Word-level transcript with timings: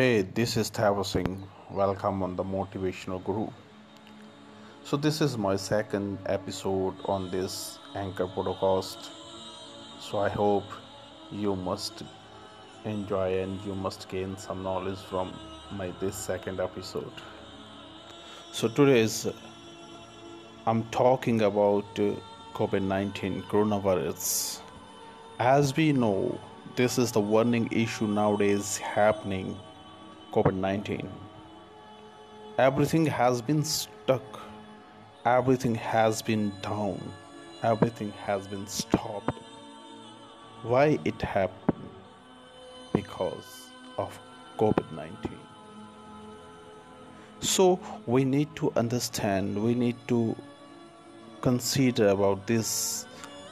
Hey, 0.00 0.22
this 0.22 0.56
is 0.56 0.70
Thavar 0.70 1.04
Singh. 1.04 1.42
Welcome 1.70 2.22
on 2.22 2.34
the 2.34 2.42
Motivational 2.42 3.22
Guru. 3.22 3.48
So, 4.82 4.96
this 4.96 5.20
is 5.20 5.36
my 5.36 5.56
second 5.56 6.20
episode 6.24 6.94
on 7.04 7.30
this 7.30 7.78
Anchor 7.94 8.26
podcast. 8.26 9.10
So, 10.00 10.20
I 10.20 10.30
hope 10.30 10.64
you 11.30 11.54
must 11.54 12.02
enjoy 12.86 13.40
and 13.42 13.60
you 13.66 13.74
must 13.74 14.08
gain 14.08 14.38
some 14.38 14.62
knowledge 14.62 14.98
from 15.10 15.34
my 15.70 15.92
this 16.00 16.16
second 16.16 16.60
episode. 16.60 17.22
So, 18.52 18.68
today 18.68 19.00
is 19.00 19.28
I'm 20.66 20.84
talking 20.98 21.42
about 21.42 22.04
uh, 22.08 22.12
COVID 22.54 22.84
19 22.84 23.42
coronavirus. 23.42 24.60
As 25.38 25.76
we 25.76 25.92
know, 25.92 26.40
this 26.74 26.96
is 26.96 27.12
the 27.12 27.20
warning 27.20 27.68
issue 27.70 28.06
nowadays 28.06 28.78
happening 28.78 29.58
COVID 30.32 30.54
19. 30.54 31.08
Everything 32.58 33.04
has 33.06 33.42
been 33.42 33.64
stuck, 33.64 34.40
everything 35.24 35.74
has 35.74 36.22
been 36.22 36.52
down, 36.62 37.00
everything 37.64 38.12
has 38.12 38.46
been 38.46 38.66
stopped. 38.66 39.34
Why 40.62 40.98
it 41.04 41.20
happened? 41.20 41.88
Because 42.92 43.70
of 43.98 44.16
COVID 44.56 44.92
19. 44.92 45.38
So 47.40 47.80
we 48.06 48.24
need 48.24 48.54
to 48.56 48.72
understand, 48.76 49.60
we 49.60 49.74
need 49.74 49.96
to 50.08 50.36
consider 51.40 52.08
about 52.08 52.46
this 52.46 53.06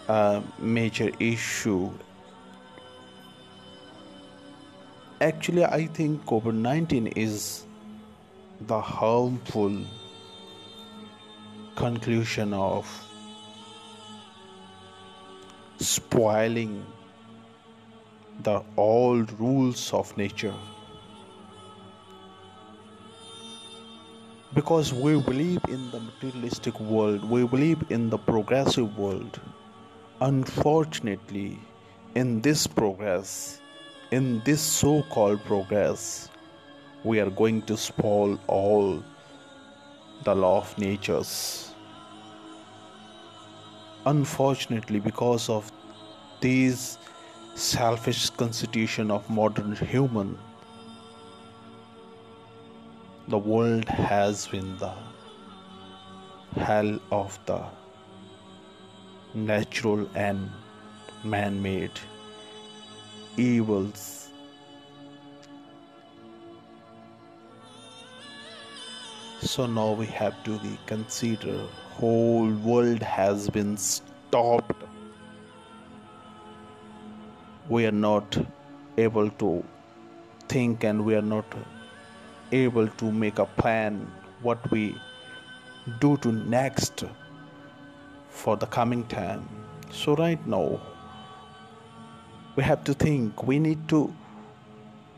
uh, 0.09 0.43
major 0.61 1.11
issue 1.19 1.91
actually 5.21 5.65
i 5.65 5.87
think 5.87 6.25
covid-19 6.25 7.13
is 7.17 7.65
the 8.67 8.81
harmful 8.81 9.77
conclusion 11.77 12.53
of 12.53 12.87
spoiling 15.81 16.85
the 18.43 18.63
old 18.77 19.33
rules 19.41 19.93
of 19.93 20.17
nature. 20.17 20.55
Because 24.55 24.93
we 24.93 25.21
believe 25.21 25.61
in 25.69 25.91
the 25.91 26.01
materialistic 26.01 26.79
world 26.81 27.29
we 27.29 27.47
believe 27.47 27.85
in 27.91 28.11
the 28.11 28.19
progressive 28.19 28.97
world. 28.99 29.41
Unfortunately 30.21 31.59
in 32.15 32.41
this 32.41 32.67
progress 32.67 33.61
in 34.11 34.41
this 34.45 34.61
so 34.61 35.03
called 35.11 35.45
progress, 35.45 36.31
we 37.05 37.21
are 37.21 37.31
going 37.31 37.63
to 37.63 37.77
spoil 37.77 38.39
all 38.47 39.03
the 40.25 40.35
law 40.35 40.59
of 40.59 40.79
natures. 40.79 41.73
Unfortunately, 44.07 44.99
because 44.99 45.51
of 45.51 45.71
these 46.41 46.99
selfish 47.55 48.31
constitution 48.31 49.11
of 49.11 49.29
modern 49.29 49.77
human, 49.77 50.39
the 53.29 53.37
world 53.37 53.87
has 53.89 54.47
been 54.47 54.79
the 54.79 54.95
hell 56.57 56.99
of 57.13 57.39
the 57.45 57.63
natural 59.35 60.09
and 60.15 60.51
man-made 61.25 62.01
evils. 63.39 64.31
So 69.41 69.67
now 69.67 69.93
we 69.93 70.07
have 70.07 70.43
to 70.45 70.61
consider 70.87 71.67
whole 71.93 72.51
world 72.51 73.03
has 73.03 73.49
been 73.49 73.77
stopped. 73.77 74.83
We 77.69 77.87
are 77.87 77.93
not 77.93 78.37
able 78.97 79.31
to 79.31 79.65
think 80.49 80.85
and 80.85 81.05
we 81.05 81.15
are 81.15 81.23
not 81.23 81.47
able 82.51 82.89
to 82.89 83.13
make 83.13 83.39
a 83.39 83.47
plan 83.47 84.11
what 84.43 84.71
we 84.71 84.97
do 86.01 86.17
to 86.19 86.33
next 86.33 87.05
for 88.29 88.57
the 88.57 88.67
coming 88.67 89.05
time. 89.07 89.49
So 89.91 90.15
right 90.17 90.45
now 90.47 90.81
we 92.59 92.65
have 92.65 92.83
to 92.83 92.93
think. 92.93 93.45
We 93.45 93.61
need 93.61 93.89
to 93.91 94.13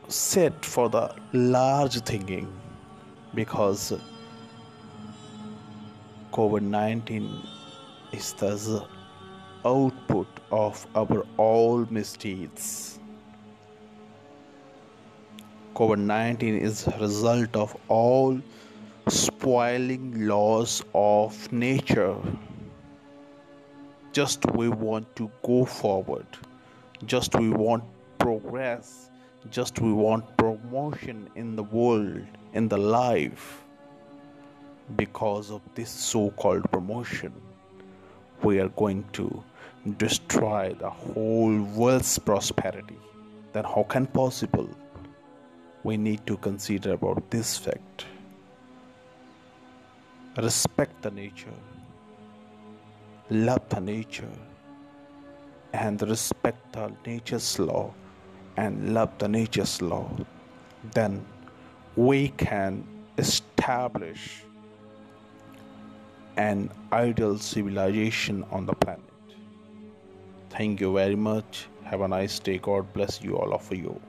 set 0.09 0.63
for 0.63 0.91
the 0.91 1.05
large 1.33 1.95
thinking 2.03 2.49
because 3.35 3.95
covid-19 6.33 7.31
is 8.13 8.35
the 8.35 8.85
output 9.65 10.29
of 10.51 10.87
our 10.95 11.25
all 11.39 11.87
misdeeds. 11.99 12.99
Covid-19 15.75 16.61
is 16.61 16.87
a 16.89 16.99
result 16.99 17.57
of 17.57 17.75
all 17.89 18.39
spoiling 19.09 20.27
laws 20.29 20.85
of 20.95 21.51
nature. 21.51 22.17
Just 24.13 24.45
we 24.51 24.69
want 24.69 25.17
to 25.17 25.31
go 25.43 25.65
forward 25.65 26.27
just 27.07 27.35
we 27.35 27.51
want 27.51 27.85
progress. 28.19 29.11
Just 29.51 29.81
we 29.81 29.93
want 29.93 30.37
promotion 30.37 31.31
in 31.35 31.57
the 31.57 31.63
world 31.63 32.23
in 32.53 32.69
the 32.69 32.77
life 32.77 33.63
because 34.97 35.51
of 35.51 35.63
this 35.75 35.89
so-called 35.89 36.71
promotion. 36.71 37.33
We 38.43 38.61
are 38.61 38.69
going 38.69 39.05
to 39.13 39.43
destroy 39.97 40.75
the 40.79 40.91
whole 40.91 41.63
world's 41.63 42.19
prosperity. 42.19 42.99
Then 43.53 43.65
how 43.65 43.87
can 43.89 44.07
possible? 44.07 44.69
We 45.85 45.97
need 45.97 46.27
to 46.27 46.37
consider 46.37 46.93
about 46.93 47.31
this 47.31 47.57
fact. 47.57 48.05
Respect 50.37 51.01
the 51.01 51.11
nature. 51.11 51.59
Love 53.31 53.67
the 53.71 53.81
nature 53.81 54.29
and 55.73 56.01
respect 56.03 56.73
the 56.73 56.93
nature's 57.07 57.59
law 57.59 57.93
and 58.57 58.95
love 58.95 59.11
the 59.19 59.29
nature's 59.29 59.81
law, 59.81 60.11
then 60.93 61.25
we 61.97 62.29
can 62.37 62.85
establish 63.19 64.43
an 66.37 66.71
ideal 66.93 67.39
civilization 67.39 68.45
on 68.51 68.67
the 68.67 68.73
planet. 68.75 69.01
Thank 70.51 70.81
you 70.81 70.95
very 70.95 71.17
much. 71.17 71.67
Have 71.85 72.01
a 72.01 72.09
nice 72.09 72.39
day. 72.39 72.59
God 72.59 72.93
bless 72.93 73.23
you 73.23 73.37
all 73.37 73.53
of 73.53 73.73
you. 73.73 74.01